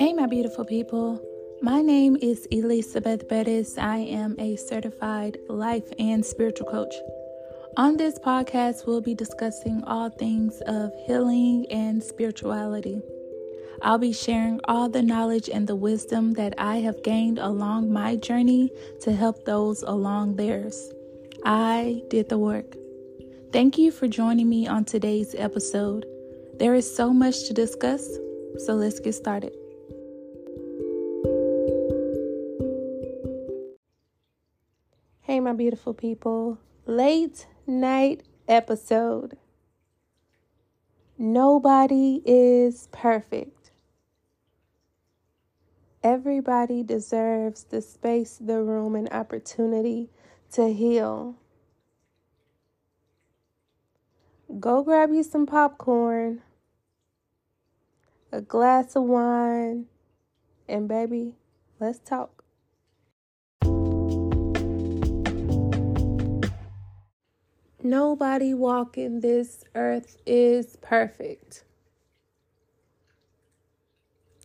Hey, 0.00 0.14
my 0.14 0.24
beautiful 0.24 0.64
people. 0.64 1.20
My 1.60 1.82
name 1.82 2.16
is 2.22 2.46
Elizabeth 2.46 3.28
Bettis. 3.28 3.76
I 3.76 3.98
am 3.98 4.34
a 4.38 4.56
certified 4.56 5.36
life 5.46 5.92
and 5.98 6.24
spiritual 6.24 6.68
coach. 6.68 6.94
On 7.76 7.98
this 7.98 8.18
podcast, 8.18 8.86
we'll 8.86 9.02
be 9.02 9.14
discussing 9.14 9.84
all 9.84 10.08
things 10.08 10.62
of 10.66 10.90
healing 11.06 11.66
and 11.70 12.02
spirituality. 12.02 13.02
I'll 13.82 13.98
be 13.98 14.14
sharing 14.14 14.58
all 14.64 14.88
the 14.88 15.02
knowledge 15.02 15.50
and 15.50 15.66
the 15.66 15.76
wisdom 15.76 16.32
that 16.32 16.54
I 16.56 16.76
have 16.76 17.02
gained 17.02 17.38
along 17.38 17.92
my 17.92 18.16
journey 18.16 18.70
to 19.02 19.12
help 19.12 19.44
those 19.44 19.82
along 19.82 20.36
theirs. 20.36 20.94
I 21.44 22.00
did 22.08 22.30
the 22.30 22.38
work. 22.38 22.74
Thank 23.52 23.76
you 23.76 23.90
for 23.90 24.08
joining 24.08 24.48
me 24.48 24.66
on 24.66 24.86
today's 24.86 25.34
episode. 25.36 26.06
There 26.54 26.74
is 26.74 26.90
so 26.90 27.12
much 27.12 27.48
to 27.48 27.52
discuss, 27.52 28.08
so 28.64 28.72
let's 28.72 28.98
get 28.98 29.12
started. 29.12 29.59
My 35.50 35.56
beautiful 35.56 35.92
people. 35.92 36.58
Late 36.86 37.48
night 37.66 38.22
episode. 38.46 39.36
Nobody 41.18 42.22
is 42.24 42.88
perfect. 42.92 43.72
Everybody 46.04 46.84
deserves 46.84 47.64
the 47.64 47.82
space, 47.82 48.38
the 48.40 48.62
room, 48.62 48.94
and 48.94 49.12
opportunity 49.12 50.10
to 50.52 50.72
heal. 50.72 51.34
Go 54.60 54.84
grab 54.84 55.12
you 55.12 55.24
some 55.24 55.46
popcorn, 55.46 56.42
a 58.30 58.40
glass 58.40 58.94
of 58.94 59.02
wine, 59.02 59.86
and 60.68 60.86
baby, 60.86 61.34
let's 61.80 61.98
talk. 61.98 62.39
Nobody 67.82 68.52
walking 68.52 69.20
this 69.20 69.64
earth 69.74 70.18
is 70.26 70.76
perfect. 70.82 71.64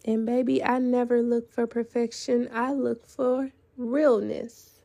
And 0.06 0.26
baby, 0.26 0.64
I 0.64 0.80
never 0.80 1.22
look 1.22 1.52
for 1.52 1.68
perfection, 1.68 2.48
I 2.54 2.72
look 2.72 3.06
for 3.06 3.52
realness. 3.76 4.80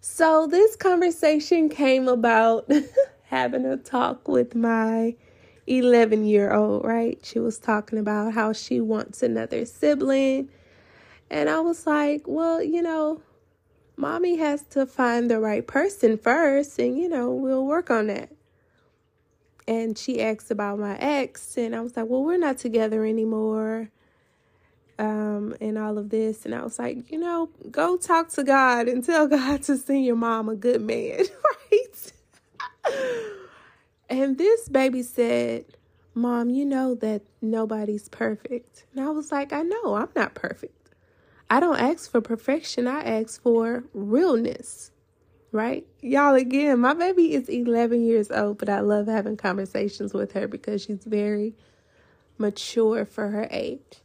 So, 0.00 0.46
this 0.46 0.76
conversation 0.76 1.68
came 1.68 2.06
about 2.08 2.70
having 3.24 3.66
a 3.66 3.76
talk 3.76 4.28
with 4.28 4.54
my 4.54 5.16
11 5.66 6.24
year 6.24 6.52
old, 6.52 6.84
right? 6.84 7.18
She 7.24 7.40
was 7.40 7.58
talking 7.58 7.98
about 7.98 8.32
how 8.32 8.52
she 8.52 8.80
wants 8.80 9.22
another 9.22 9.64
sibling. 9.64 10.48
And 11.28 11.50
I 11.50 11.60
was 11.60 11.86
like, 11.86 12.22
well, 12.26 12.62
you 12.62 12.82
know, 12.82 13.20
mommy 13.96 14.36
has 14.36 14.62
to 14.70 14.86
find 14.86 15.30
the 15.30 15.40
right 15.40 15.66
person 15.66 16.18
first, 16.18 16.78
and 16.78 16.98
you 16.98 17.08
know, 17.08 17.30
we'll 17.32 17.64
work 17.64 17.90
on 17.90 18.08
that. 18.08 18.30
And 19.68 19.98
she 19.98 20.20
asked 20.22 20.50
about 20.50 20.78
my 20.78 20.96
ex, 20.98 21.56
and 21.56 21.74
I 21.74 21.80
was 21.80 21.96
like, 21.96 22.06
well, 22.08 22.24
we're 22.24 22.38
not 22.38 22.58
together 22.58 23.04
anymore. 23.04 23.90
Um, 24.98 25.54
and 25.60 25.76
all 25.76 25.98
of 25.98 26.08
this. 26.08 26.46
And 26.46 26.54
I 26.54 26.62
was 26.62 26.78
like, 26.78 27.12
you 27.12 27.18
know, 27.18 27.50
go 27.70 27.98
talk 27.98 28.30
to 28.30 28.44
God 28.44 28.88
and 28.88 29.04
tell 29.04 29.26
God 29.28 29.62
to 29.64 29.76
send 29.76 30.04
your 30.06 30.16
mom 30.16 30.48
a 30.48 30.56
good 30.56 30.80
man, 30.80 31.20
right? 31.72 32.12
and 34.08 34.38
this 34.38 34.68
baby 34.68 35.02
said, 35.02 35.66
Mom, 36.14 36.48
you 36.48 36.64
know 36.64 36.94
that 36.94 37.22
nobody's 37.42 38.08
perfect. 38.08 38.84
And 38.92 39.04
I 39.04 39.10
was 39.10 39.30
like, 39.30 39.52
I 39.52 39.62
know, 39.62 39.96
I'm 39.96 40.08
not 40.16 40.34
perfect. 40.34 40.75
I 41.48 41.60
don't 41.60 41.78
ask 41.78 42.10
for 42.10 42.20
perfection, 42.20 42.86
I 42.88 43.02
ask 43.02 43.40
for 43.40 43.84
realness, 43.94 44.90
right? 45.52 45.86
Y'all, 46.00 46.34
again, 46.34 46.80
my 46.80 46.94
baby 46.94 47.34
is 47.34 47.48
11 47.48 48.04
years 48.04 48.30
old, 48.30 48.58
but 48.58 48.68
I 48.68 48.80
love 48.80 49.06
having 49.06 49.36
conversations 49.36 50.12
with 50.12 50.32
her 50.32 50.48
because 50.48 50.82
she's 50.82 51.04
very 51.04 51.54
mature 52.38 53.04
for 53.04 53.28
her 53.28 53.46
age. 53.50 54.00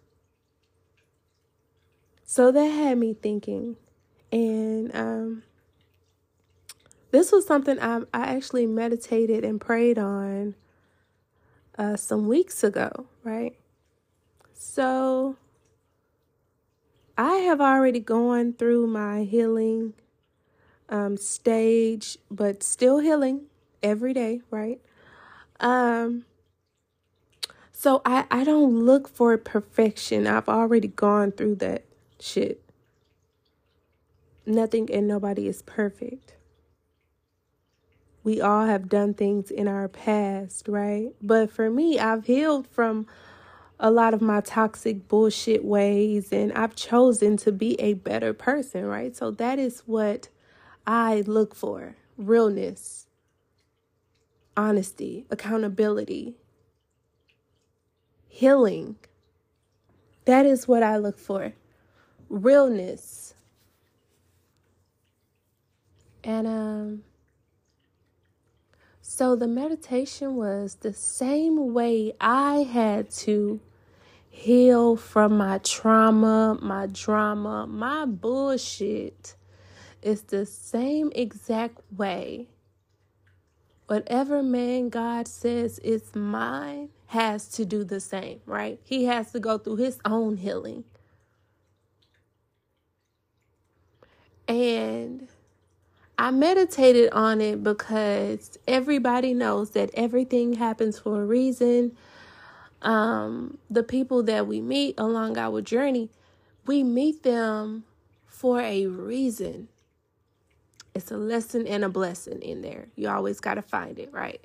So 2.23 2.51
that 2.51 2.65
had 2.67 2.97
me 2.97 3.13
thinking. 3.13 3.75
And 4.31 4.95
um, 4.95 5.43
this 7.11 7.31
was 7.31 7.45
something 7.45 7.79
I, 7.79 8.01
I 8.13 8.35
actually 8.35 8.67
meditated 8.67 9.43
and 9.43 9.59
prayed 9.59 9.97
on 9.97 10.55
uh, 11.77 11.97
some 11.97 12.27
weeks 12.27 12.63
ago, 12.63 13.07
right? 13.23 13.55
So 14.53 15.35
I 17.21 17.35
have 17.35 17.61
already 17.61 17.99
gone 17.99 18.53
through 18.53 18.87
my 18.87 19.25
healing 19.25 19.93
um, 20.89 21.17
stage, 21.17 22.17
but 22.31 22.63
still 22.63 22.97
healing 22.97 23.41
every 23.83 24.11
day, 24.11 24.41
right? 24.49 24.81
Um, 25.59 26.25
so 27.71 28.01
I, 28.05 28.25
I 28.31 28.43
don't 28.43 28.79
look 28.79 29.07
for 29.07 29.37
perfection. 29.37 30.25
I've 30.25 30.49
already 30.49 30.87
gone 30.87 31.31
through 31.31 31.57
that 31.57 31.85
shit. 32.19 32.63
Nothing 34.47 34.89
and 34.91 35.07
nobody 35.07 35.47
is 35.47 35.61
perfect. 35.61 36.33
We 38.23 38.41
all 38.41 38.65
have 38.65 38.89
done 38.89 39.13
things 39.13 39.51
in 39.51 39.67
our 39.67 39.87
past, 39.87 40.67
right? 40.67 41.11
But 41.21 41.51
for 41.51 41.69
me, 41.69 41.99
I've 41.99 42.25
healed 42.25 42.65
from 42.65 43.05
a 43.83 43.89
lot 43.89 44.13
of 44.13 44.21
my 44.21 44.39
toxic 44.41 45.07
bullshit 45.07 45.65
ways 45.65 46.31
and 46.31 46.53
I've 46.53 46.75
chosen 46.75 47.35
to 47.37 47.51
be 47.51 47.73
a 47.81 47.95
better 47.95 48.31
person, 48.31 48.85
right? 48.85 49.15
So 49.15 49.31
that 49.31 49.57
is 49.57 49.81
what 49.87 50.29
I 50.85 51.21
look 51.21 51.55
for 51.55 51.95
realness, 52.15 53.07
honesty, 54.55 55.25
accountability, 55.31 56.35
healing. 58.27 58.97
That 60.25 60.45
is 60.45 60.67
what 60.67 60.83
I 60.83 60.97
look 60.97 61.17
for 61.17 61.53
realness. 62.29 63.33
And, 66.23 66.45
um, 66.45 67.03
so 69.01 69.35
the 69.35 69.47
meditation 69.47 70.35
was 70.35 70.75
the 70.75 70.93
same 70.93 71.73
way 71.73 72.13
I 72.21 72.59
had 72.59 73.09
to 73.11 73.59
heal 74.31 74.95
from 74.95 75.37
my 75.37 75.59
trauma, 75.59 76.57
my 76.61 76.87
drama, 76.87 77.67
my 77.67 78.05
bullshit. 78.05 79.35
It's 80.01 80.21
the 80.21 80.45
same 80.45 81.11
exact 81.13 81.79
way. 81.95 82.47
Whatever 83.87 84.41
man 84.41 84.89
God 84.89 85.27
says 85.27 85.77
is 85.79 86.15
mine 86.15 86.89
has 87.07 87.49
to 87.49 87.65
do 87.65 87.83
the 87.83 87.99
same, 87.99 88.39
right? 88.45 88.79
He 88.83 89.05
has 89.05 89.33
to 89.33 89.39
go 89.39 89.57
through 89.57 89.75
his 89.75 89.99
own 90.05 90.37
healing. 90.37 90.85
And 94.47 95.27
I 96.17 96.31
meditated 96.31 97.11
on 97.11 97.41
it 97.41 97.63
because 97.63 98.57
everybody 98.65 99.33
knows 99.33 99.71
that 99.71 99.89
everything 99.93 100.53
happens 100.53 100.97
for 100.97 101.21
a 101.21 101.25
reason 101.25 101.97
um, 102.81 103.57
the 103.69 103.83
people 103.83 104.23
that 104.23 104.47
we 104.47 104.61
meet 104.61 104.95
along 104.97 105.37
our 105.37 105.61
journey, 105.61 106.09
we 106.65 106.83
meet 106.83 107.23
them 107.23 107.83
for 108.27 108.59
a 108.59 108.87
reason. 108.87 109.67
It's 110.93 111.11
a 111.11 111.17
lesson 111.17 111.67
and 111.67 111.83
a 111.83 111.89
blessing 111.89 112.41
in 112.41 112.61
there. 112.61 112.87
You 112.95 113.09
always 113.09 113.39
got 113.39 113.55
to 113.55 113.61
find 113.61 113.97
it, 113.99 114.11
right? 114.11 114.41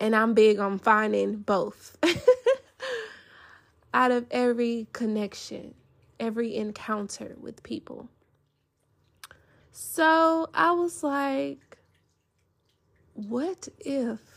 And 0.00 0.16
I'm 0.16 0.34
big 0.34 0.58
on 0.58 0.78
finding 0.78 1.36
both. 1.36 1.96
Out 3.94 4.10
of 4.10 4.26
every 4.30 4.88
connection, 4.92 5.74
every 6.18 6.56
encounter 6.56 7.36
with 7.40 7.62
people. 7.62 8.08
So 9.70 10.48
I 10.52 10.72
was 10.72 11.02
like, 11.02 11.78
what 13.14 13.68
if 13.78 14.35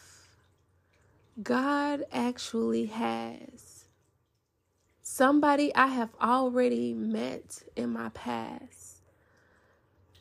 God 1.42 2.04
actually 2.12 2.88
has 2.88 3.86
somebody 5.02 5.74
I 5.74 5.88
have 5.88 6.10
already 6.22 6.94
met 6.94 7.64
in 7.76 7.92
my 7.92 8.10
past 8.10 9.02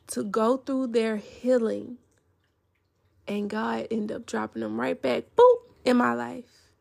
to 0.08 0.22
go 0.22 0.58
through 0.58 0.88
their 0.88 1.16
healing, 1.16 1.98
and 3.26 3.50
God 3.50 3.88
end 3.90 4.12
up 4.12 4.26
dropping 4.26 4.62
them 4.62 4.80
right 4.80 5.00
back, 5.00 5.24
boop, 5.36 5.56
in 5.84 5.96
my 5.96 6.14
life. 6.14 6.72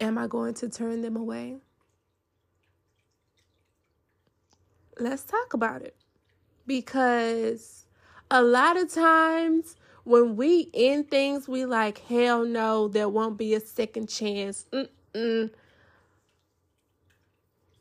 Am 0.00 0.18
I 0.18 0.26
going 0.26 0.54
to 0.54 0.68
turn 0.68 1.02
them 1.02 1.16
away? 1.16 1.56
Let's 4.98 5.24
talk 5.24 5.52
about 5.52 5.82
it. 5.82 5.96
Because 6.66 7.86
a 8.30 8.42
lot 8.42 8.76
of 8.76 8.92
times 8.92 9.76
when 10.04 10.36
we 10.36 10.70
end 10.74 11.10
things, 11.10 11.48
we 11.48 11.64
like, 11.64 11.98
hell 11.98 12.44
no, 12.44 12.88
there 12.88 13.08
won't 13.08 13.38
be 13.38 13.54
a 13.54 13.60
second 13.60 14.08
chance. 14.08 14.66
Mm-mm. 14.72 15.50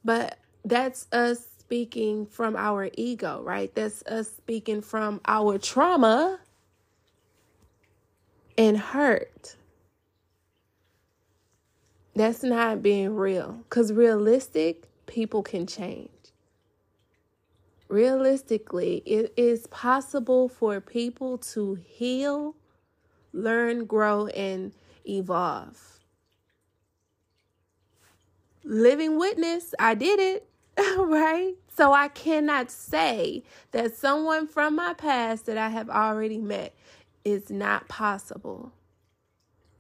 But 0.04 0.38
that's 0.64 1.08
us 1.12 1.48
speaking 1.60 2.26
from 2.26 2.56
our 2.56 2.90
ego, 2.96 3.42
right? 3.44 3.74
That's 3.74 4.04
us 4.04 4.30
speaking 4.30 4.82
from 4.82 5.22
our 5.26 5.58
trauma 5.58 6.40
and 8.58 8.78
hurt. 8.78 9.56
That's 12.16 12.44
not 12.44 12.84
being 12.84 13.16
real. 13.16 13.64
Because 13.70 13.94
realistic, 13.94 14.84
people 15.08 15.44
can 15.44 15.66
change. 15.66 16.10
Realistically, 17.92 19.04
it 19.06 19.34
is 19.36 19.68
possible 19.68 20.48
for 20.48 20.80
people 20.80 21.38
to 21.38 21.76
heal, 21.76 22.56
learn, 23.34 23.84
grow, 23.84 24.28
and 24.28 24.72
evolve. 25.06 26.00
Living 28.64 29.20
witness, 29.20 29.76
I 29.78 29.96
did 29.96 30.22
it, 30.22 30.48
right? 30.98 31.56
So 31.68 31.92
I 31.92 32.08
cannot 32.08 32.72
say 32.72 33.44
that 33.72 33.94
someone 33.94 34.48
from 34.48 34.78
my 34.78 34.94
past 34.94 35.46
that 35.48 35.58
I 35.58 35.68
have 35.68 35.90
already 35.90 36.38
met 36.38 36.74
is 37.26 37.50
not 37.50 37.90
possible 37.90 38.72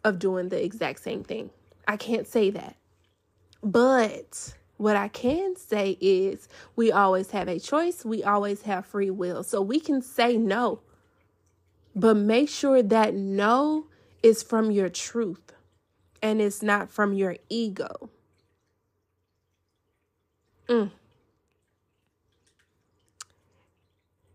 of 0.04 0.19
doing 0.19 0.50
the 0.50 0.62
exact 0.62 1.00
same 1.00 1.24
thing. 1.24 1.50
I 1.88 1.96
can't 1.96 2.28
say 2.28 2.50
that. 2.50 2.75
But 3.63 4.54
what 4.81 4.95
I 4.95 5.10
can 5.10 5.56
say 5.56 5.95
is 6.01 6.50
we 6.75 6.92
always 6.92 7.30
have 7.31 7.48
a 7.48 7.60
choice, 7.60 8.04
we 8.04 8.24
always 8.24 8.63
have 8.63 8.83
free 8.83 9.12
will. 9.12 9.44
So 9.44 9.62
we 9.62 9.80
can 9.80 10.01
say 10.01 10.38
no. 10.38 10.80
But 11.95 12.18
make 12.18 12.50
sure 12.50 12.81
that 12.81 13.13
no 13.13 13.86
is 14.24 14.42
from 14.42 14.72
your 14.72 14.89
truth 14.89 15.54
and 16.19 16.42
it's 16.42 16.63
not 16.63 16.89
from 16.89 17.13
your 17.13 17.36
ego. 17.48 18.10
Mm. 20.68 20.89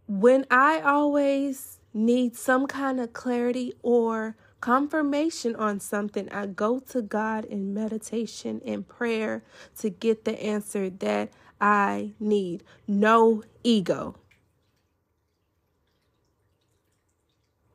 When 0.06 0.46
I 0.48 0.80
always 0.80 1.80
need 1.92 2.36
some 2.36 2.68
kind 2.68 3.00
of 3.00 3.12
clarity 3.12 3.72
or 3.82 4.36
confirmation 4.60 5.54
on 5.56 5.80
something, 5.80 6.28
I 6.30 6.46
go 6.46 6.80
to 6.80 7.02
God 7.02 7.44
in 7.44 7.74
meditation 7.74 8.60
and 8.64 8.86
prayer 8.86 9.44
to 9.78 9.90
get 9.90 10.24
the 10.24 10.42
answer 10.42 10.90
that 10.90 11.30
I 11.60 12.12
need. 12.18 12.64
No 12.86 13.42
ego. 13.62 14.16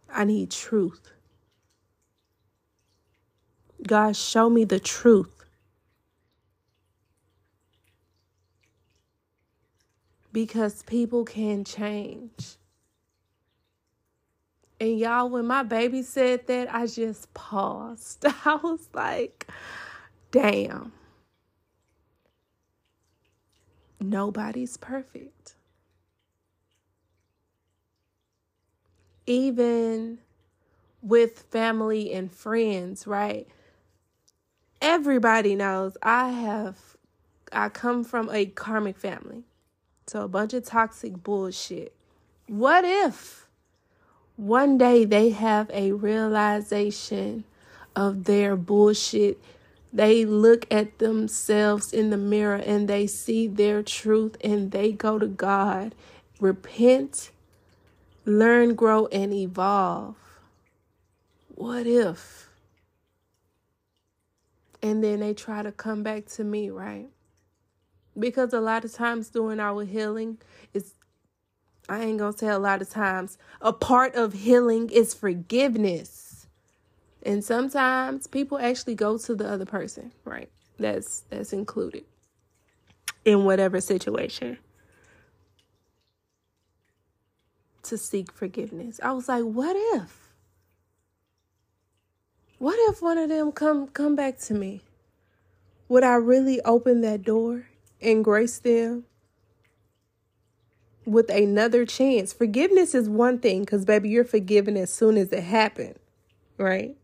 I 0.09 0.25
need 0.25 0.51
truth. 0.51 1.11
God, 3.87 4.15
show 4.15 4.49
me 4.49 4.63
the 4.65 4.79
truth. 4.79 5.45
Because 10.33 10.83
people 10.83 11.25
can 11.25 11.63
change. 11.63 12.57
And 14.81 14.97
y'all, 14.97 15.29
when 15.29 15.45
my 15.45 15.61
baby 15.61 16.01
said 16.01 16.47
that, 16.47 16.73
I 16.73 16.87
just 16.87 17.31
paused. 17.35 18.25
I 18.45 18.55
was 18.55 18.89
like, 18.95 19.47
damn. 20.31 20.91
Nobody's 23.99 24.77
perfect. 24.77 25.53
Even 29.27 30.17
with 31.03 31.41
family 31.51 32.11
and 32.11 32.31
friends, 32.31 33.05
right? 33.05 33.47
Everybody 34.81 35.55
knows 35.55 35.95
I 36.01 36.29
have, 36.29 36.79
I 37.51 37.69
come 37.69 38.03
from 38.03 38.31
a 38.31 38.47
karmic 38.47 38.97
family. 38.97 39.43
So 40.07 40.23
a 40.23 40.27
bunch 40.27 40.55
of 40.55 40.65
toxic 40.65 41.21
bullshit. 41.21 41.95
What 42.47 42.83
if? 42.83 43.40
One 44.35 44.77
day 44.77 45.05
they 45.05 45.29
have 45.29 45.69
a 45.73 45.91
realization 45.91 47.43
of 47.95 48.23
their 48.25 48.55
bullshit. 48.55 49.41
They 49.93 50.25
look 50.25 50.65
at 50.71 50.99
themselves 50.99 51.91
in 51.93 52.09
the 52.09 52.17
mirror 52.17 52.55
and 52.55 52.87
they 52.87 53.07
see 53.07 53.47
their 53.47 53.83
truth 53.83 54.37
and 54.43 54.71
they 54.71 54.91
go 54.91 55.19
to 55.19 55.27
God, 55.27 55.93
repent, 56.39 57.31
learn, 58.25 58.75
grow, 58.75 59.07
and 59.07 59.33
evolve. 59.33 60.15
What 61.55 61.85
if? 61.85 62.49
And 64.81 65.03
then 65.03 65.19
they 65.19 65.33
try 65.33 65.61
to 65.61 65.71
come 65.71 66.01
back 66.03 66.25
to 66.27 66.43
me, 66.43 66.69
right? 66.69 67.09
Because 68.17 68.53
a 68.53 68.59
lot 68.59 68.83
of 68.83 68.93
times 68.93 69.29
during 69.29 69.59
our 69.59 69.85
healing, 69.85 70.39
it's 70.73 70.95
I 71.91 72.03
ain't 72.03 72.19
gonna 72.19 72.37
say 72.37 72.47
a 72.47 72.57
lot 72.57 72.81
of 72.81 72.89
times, 72.89 73.37
a 73.59 73.73
part 73.73 74.15
of 74.15 74.31
healing 74.31 74.89
is 74.89 75.13
forgiveness. 75.13 76.47
And 77.21 77.43
sometimes 77.43 78.27
people 78.27 78.57
actually 78.57 78.95
go 78.95 79.17
to 79.17 79.35
the 79.35 79.45
other 79.45 79.65
person, 79.65 80.13
right? 80.23 80.49
That's 80.79 81.25
that's 81.29 81.51
included 81.51 82.05
in 83.25 83.43
whatever 83.43 83.81
situation 83.81 84.57
to 87.83 87.97
seek 87.97 88.31
forgiveness. 88.31 89.01
I 89.03 89.11
was 89.11 89.27
like, 89.27 89.43
what 89.43 89.75
if? 89.97 90.29
What 92.57 92.77
if 92.89 93.01
one 93.01 93.17
of 93.17 93.27
them 93.27 93.51
come 93.51 93.87
come 93.87 94.15
back 94.15 94.37
to 94.39 94.53
me? 94.53 94.79
Would 95.89 96.05
I 96.05 96.13
really 96.13 96.61
open 96.61 97.01
that 97.01 97.23
door 97.23 97.67
and 98.01 98.23
grace 98.23 98.59
them 98.59 99.03
with 101.05 101.29
another 101.29 101.85
chance. 101.85 102.33
Forgiveness 102.33 102.93
is 102.93 103.09
one 103.09 103.39
thing 103.39 103.61
because, 103.61 103.85
baby, 103.85 104.09
you're 104.09 104.23
forgiven 104.23 104.77
as 104.77 104.93
soon 104.93 105.17
as 105.17 105.31
it 105.31 105.43
happened, 105.43 105.95
right? 106.57 106.95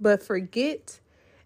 But 0.00 0.22
forget 0.22 1.00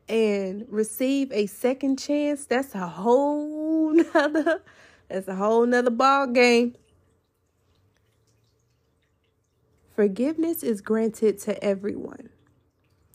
and 0.09 0.67
receive 0.69 1.31
a 1.33 1.47
second 1.47 1.99
chance, 1.99 2.45
that's 2.45 2.75
a 2.75 2.87
whole 2.87 3.93
nother, 4.15 4.63
that's 5.09 5.29
a 5.29 5.37
whole 5.37 5.67
nother 5.67 5.91
ball 5.91 6.27
game. 6.27 6.75
Forgiveness 9.95 10.63
is 10.63 10.81
granted 10.81 11.39
to 11.41 11.63
everyone. 11.63 12.31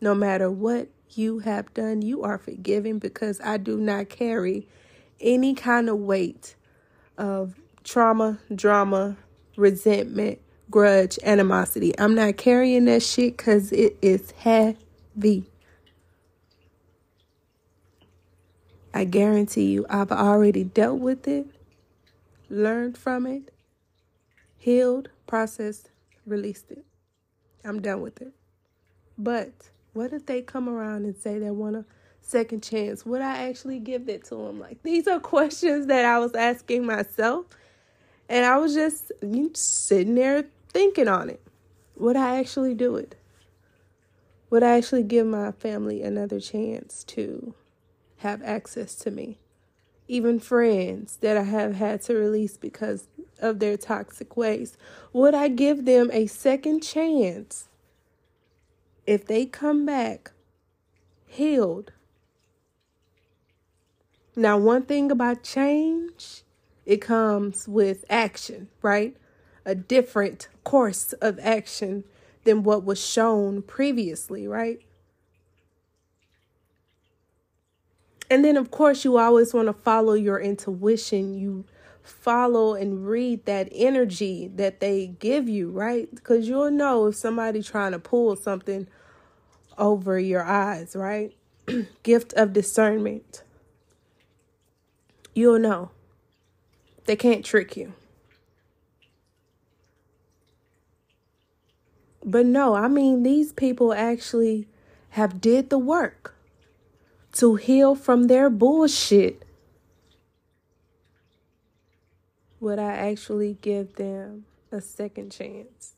No 0.02 0.14
matter 0.14 0.52
what 0.52 0.90
you 1.12 1.40
have 1.40 1.74
done, 1.74 2.02
you 2.02 2.22
are 2.24 2.38
forgiven 2.38 3.00
because 3.00 3.42
I 3.42 3.58
do 3.58 3.78
not 3.78 4.10
carry 4.10 4.68
any 5.20 5.54
kind 5.56 5.90
of 5.90 6.00
weight 6.00 6.56
of 7.18 7.56
trauma, 7.84 8.40
drama, 8.54 9.18
resentment, 9.58 10.40
grudge, 10.70 11.18
animosity. 11.24 11.98
I'm 12.00 12.16
not 12.16 12.38
carrying 12.38 12.86
that 12.86 13.04
shit 13.04 13.38
because 13.38 13.72
it 13.72 13.98
is 14.02 14.32
heavy. 14.32 15.50
I 18.94 19.04
guarantee 19.04 19.72
you, 19.72 19.86
I've 19.90 20.12
already 20.12 20.64
dealt 20.64 21.00
with 21.00 21.28
it, 21.28 21.48
learned 22.50 22.98
from 22.98 23.26
it, 23.28 23.52
healed, 24.58 25.10
processed, 25.28 25.92
released 26.26 26.72
it. 26.72 26.86
I'm 27.66 27.82
done 27.82 28.02
with 28.02 28.22
it. 28.22 28.34
But 29.18 29.52
what 29.94 30.14
if 30.14 30.26
they 30.26 30.42
come 30.42 30.70
around 30.70 31.06
and 31.06 31.16
say 31.16 31.40
they 31.40 31.52
want 31.52 31.76
to 31.76 31.86
second 32.26 32.64
chance? 32.64 33.06
Would 33.06 33.22
I 33.22 33.48
actually 33.50 33.80
give 33.80 34.10
it 34.10 34.26
to 34.26 34.36
him? 34.36 34.60
Like 34.60 34.82
these 34.84 35.08
are 35.08 35.20
questions 35.20 35.88
that 35.88 36.06
I 36.06 36.20
was 36.20 36.34
asking 36.34 36.86
myself, 36.86 37.46
and 38.28 38.46
I 38.46 38.58
was 38.58 38.74
just 38.74 39.12
sitting 39.56 40.16
there 40.16 40.46
thinking 40.72 41.08
on 41.08 41.30
it. 41.30 41.42
Would 41.98 42.18
I 42.18 42.40
actually 42.40 42.74
do 42.74 42.96
it? 42.98 43.16
Would 44.50 44.64
I 44.64 44.78
actually 44.78 45.04
give 45.04 45.28
my 45.28 45.52
family 45.52 46.02
another 46.04 46.40
chance 46.40 47.04
to 47.06 47.54
have 48.18 48.42
access 48.44 48.96
to 48.96 49.12
me? 49.12 49.38
Even 50.08 50.40
friends 50.40 51.18
that 51.22 51.36
I 51.36 51.44
have 51.44 51.76
had 51.76 52.02
to 52.04 52.14
release 52.14 52.58
because 52.58 53.08
of 53.40 53.60
their 53.60 53.76
toxic 53.76 54.38
ways. 54.38 54.78
Would 55.14 55.34
I 55.34 55.48
give 55.48 55.86
them 55.86 56.10
a 56.14 56.28
second 56.28 56.82
chance 56.82 57.68
if 59.08 59.26
they 59.26 59.46
come 59.46 59.86
back 59.86 60.32
healed 61.26 61.92
now, 64.36 64.58
one 64.58 64.84
thing 64.84 65.12
about 65.12 65.44
change, 65.44 66.42
it 66.86 66.98
comes 66.98 67.68
with 67.68 68.04
action, 68.10 68.68
right? 68.82 69.16
A 69.66 69.76
different 69.76 70.50
course 70.64 71.14
of 71.14 71.40
action 71.40 72.04
than 72.44 72.64
what 72.64 72.84
was 72.84 73.04
shown 73.04 73.62
previously, 73.62 74.48
right? 74.48 74.82
And 78.30 78.44
then, 78.44 78.58
of 78.58 78.72
course, 78.72 79.06
you 79.06 79.18
always 79.18 79.54
want 79.54 79.68
to 79.68 79.74
follow 79.74 80.14
your 80.14 80.40
intuition. 80.40 81.36
You 81.36 81.66
follow 82.04 82.74
and 82.76 83.08
read 83.08 83.46
that 83.46 83.70
energy 83.72 84.52
that 84.56 84.80
they 84.80 85.08
give 85.20 85.48
you, 85.48 85.72
right? 85.72 86.14
Because 86.14 86.48
you'll 86.48 86.72
know 86.72 87.08
if 87.08 87.16
somebody 87.16 87.64
trying 87.64 87.94
to 87.94 88.00
pull 88.00 88.36
something 88.36 88.88
over 89.78 90.20
your 90.20 90.44
eyes, 90.44 90.96
right? 90.96 91.36
gift 92.04 92.34
of 92.34 92.54
discernment, 92.54 93.44
you'll 95.36 95.60
know. 95.60 95.92
They 97.06 97.16
can't 97.16 97.46
trick 97.46 97.78
you. 97.78 97.94
But 102.24 102.48
no, 102.48 102.74
I 102.74 102.88
mean 102.88 103.22
these 103.22 103.54
people 103.54 103.94
actually 103.94 104.68
have 105.10 105.40
did 105.40 105.70
the 105.70 105.78
work 105.78 106.36
to 107.34 107.56
heal 107.56 107.94
from 107.94 108.24
their 108.24 108.50
bullshit. 108.50 109.44
Would 112.60 112.80
I 112.80 112.94
actually 112.94 113.58
give 113.62 113.96
them 113.96 114.46
a 114.72 114.82
second 114.82 115.32
chance? 115.32 115.94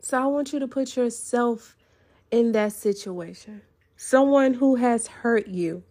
So 0.00 0.20
I 0.20 0.26
want 0.26 0.52
you 0.52 0.58
to 0.58 0.66
put 0.66 0.96
yourself 0.96 1.76
in 2.30 2.52
that 2.52 2.72
situation. 2.72 3.62
Someone 3.96 4.54
who 4.54 4.76
has 4.76 5.06
hurt 5.06 5.48
you. 5.48 5.82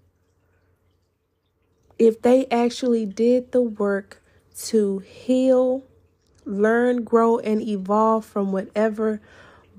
If 1.98 2.22
they 2.22 2.46
actually 2.48 3.06
did 3.06 3.52
the 3.52 3.62
work 3.62 4.22
to 4.66 5.00
heal 5.00 5.84
learn, 6.46 7.04
grow, 7.04 7.40
and 7.40 7.62
evolve 7.62 8.26
from 8.26 8.52
whatever 8.52 9.22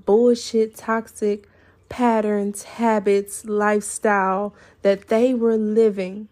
bullshit, 0.05 0.75
toxic 0.75 1.47
patterns, 1.89 2.63
habits, 2.63 3.45
lifestyle 3.45 4.53
that 4.81 5.07
they 5.07 5.33
were 5.33 5.57
living. 5.57 6.27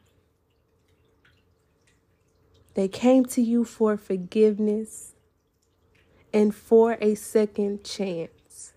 They 2.73 2.89
came 2.89 3.25
to 3.27 3.41
you 3.41 3.63
for 3.63 3.95
forgiveness 3.95 5.13
and 6.33 6.53
for 6.53 6.97
a 6.99 7.15
second 7.15 7.85
chance. 7.85 8.73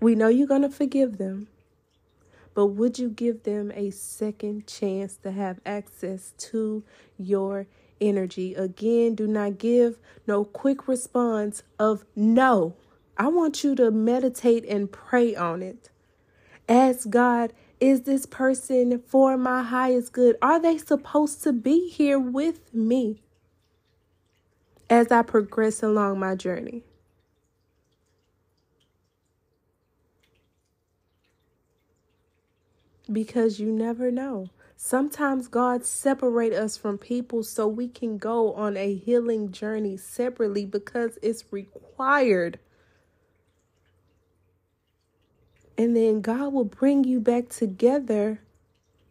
We 0.00 0.14
know 0.14 0.28
you're 0.28 0.46
going 0.46 0.62
to 0.62 0.68
forgive 0.68 1.16
them, 1.16 1.48
but 2.54 2.66
would 2.66 2.98
you 2.98 3.08
give 3.08 3.42
them 3.44 3.72
a 3.74 3.90
second 3.90 4.66
chance 4.66 5.16
to 5.16 5.30
have 5.32 5.60
access 5.64 6.32
to 6.38 6.84
your 7.16 7.66
energy. 8.00 8.54
Again, 8.54 9.14
do 9.14 9.26
not 9.26 9.58
give 9.58 9.98
no 10.26 10.44
quick 10.44 10.88
response 10.88 11.62
of 11.78 12.04
no. 12.16 12.76
I 13.16 13.28
want 13.28 13.62
you 13.62 13.74
to 13.76 13.90
meditate 13.90 14.64
and 14.66 14.90
pray 14.90 15.34
on 15.34 15.62
it. 15.62 15.90
Ask 16.68 17.10
God, 17.10 17.52
is 17.78 18.02
this 18.02 18.26
person 18.26 19.02
for 19.06 19.36
my 19.36 19.62
highest 19.62 20.12
good? 20.12 20.36
Are 20.40 20.60
they 20.60 20.78
supposed 20.78 21.42
to 21.42 21.52
be 21.52 21.88
here 21.88 22.18
with 22.18 22.72
me 22.74 23.22
as 24.88 25.10
I 25.10 25.22
progress 25.22 25.82
along 25.82 26.18
my 26.18 26.34
journey? 26.34 26.84
Because 33.12 33.58
you 33.60 33.72
never 33.72 34.10
know. 34.10 34.48
Sometimes 34.76 35.48
God 35.48 35.84
separate 35.84 36.52
us 36.54 36.76
from 36.76 36.96
people 36.98 37.42
so 37.42 37.66
we 37.68 37.88
can 37.88 38.18
go 38.18 38.54
on 38.54 38.76
a 38.76 38.94
healing 38.94 39.52
journey 39.52 39.96
separately 39.96 40.64
because 40.64 41.18
it's 41.22 41.44
required. 41.50 42.58
And 45.76 45.96
then 45.96 46.20
God 46.22 46.52
will 46.52 46.64
bring 46.64 47.04
you 47.04 47.20
back 47.20 47.48
together 47.50 48.40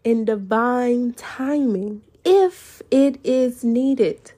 in 0.04 0.26
divine 0.26 1.14
timing 1.14 2.02
if 2.26 2.82
it 2.92 3.20
is 3.24 3.64
needed. 3.64 4.34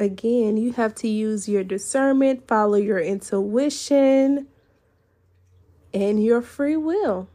Again, 0.00 0.56
you 0.56 0.72
have 0.72 0.94
to 0.96 1.08
use 1.08 1.46
your 1.46 1.62
discernment, 1.62 2.48
follow 2.48 2.76
your 2.78 2.98
intuition, 2.98 4.48
and 5.92 6.24
your 6.24 6.40
free 6.40 6.78
will. 6.78 7.28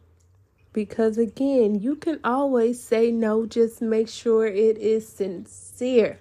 Because 0.73 1.19
again, 1.19 1.75
you 1.75 1.95
can 1.95 2.19
always 2.23 2.81
say 2.81 3.11
no, 3.11 3.45
just 3.45 3.83
make 3.83 4.09
sure 4.09 4.47
it 4.47 4.79
is 4.79 5.07
sincere. 5.07 6.19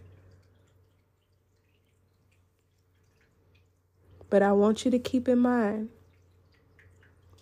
But 4.28 4.42
I 4.42 4.52
want 4.52 4.84
you 4.84 4.90
to 4.90 4.98
keep 4.98 5.28
in 5.28 5.38
mind 5.38 5.88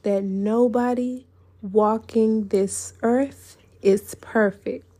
that 0.04 0.22
nobody 0.22 1.26
walking 1.60 2.46
this 2.48 2.94
earth 3.02 3.56
is 3.82 4.14
perfect 4.20 4.91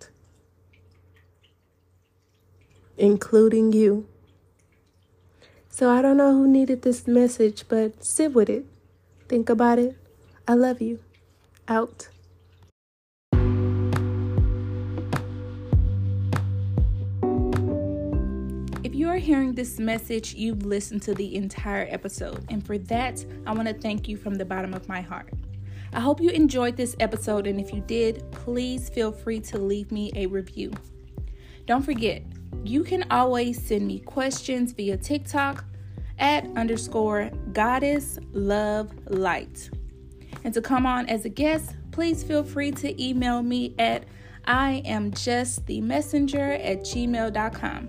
including 2.97 3.73
you. 3.73 4.07
So 5.69 5.89
I 5.89 6.03
don't 6.03 6.19
know 6.19 6.33
who 6.33 6.47
needed 6.47 6.83
this 6.83 7.07
message, 7.07 7.65
but 7.69 8.05
sit 8.05 8.35
with 8.35 8.51
it. 8.51 8.67
Think 9.29 9.49
about 9.49 9.79
it. 9.79 9.97
I 10.47 10.55
love 10.55 10.83
you. 10.83 10.99
Out. 11.67 12.09
If 18.85 18.95
you 18.95 19.09
are 19.09 19.17
hearing 19.17 19.55
this 19.55 19.79
message, 19.79 20.35
you've 20.35 20.67
listened 20.67 21.01
to 21.03 21.15
the 21.15 21.35
entire 21.37 21.87
episode. 21.89 22.45
And 22.51 22.65
for 22.67 22.77
that, 22.77 23.25
I 23.47 23.55
want 23.55 23.69
to 23.69 23.75
thank 23.75 24.09
you 24.09 24.19
from 24.19 24.35
the 24.35 24.45
bottom 24.45 24.75
of 24.75 24.87
my 24.89 25.01
heart. 25.01 25.33
I 25.95 26.01
hope 26.01 26.21
you 26.21 26.29
enjoyed 26.31 26.77
this 26.77 26.95
episode. 27.01 27.47
And 27.47 27.59
if 27.59 27.73
you 27.73 27.81
did, 27.81 28.31
please 28.33 28.91
feel 28.91 29.13
free 29.13 29.41
to 29.41 29.57
leave 29.57 29.91
me 29.91 30.13
a 30.15 30.27
review. 30.27 30.73
Don't 31.67 31.83
forget, 31.83 32.23
you 32.65 32.85
can 32.85 33.05
always 33.11 33.63
send 33.63 33.87
me 33.87 34.01
questions 34.01 34.73
via 34.73 34.97
TikTok 34.97 35.65
at 36.19 36.45
underscore 36.57 37.31
goddess 37.53 38.19
love 38.33 38.93
light. 39.07 39.71
And 40.45 40.53
to 40.55 40.61
come 40.61 40.87
on 40.87 41.09
as 41.09 41.25
a 41.25 41.29
guest, 41.29 41.77
please 41.91 42.23
feel 42.23 42.45
free 42.45 42.71
to 42.73 43.03
email 43.03 43.43
me 43.43 43.75
at 43.79 44.05
I 44.45 44.83
am 44.85 45.13
just 45.13 45.67
the 45.67 45.81
messenger 45.81 46.53
at 46.53 46.81
gmail.com. 46.81 47.89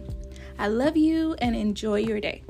I 0.59 0.67
love 0.67 0.95
you 0.95 1.33
and 1.39 1.55
enjoy 1.55 1.99
your 1.99 2.19
day. 2.19 2.43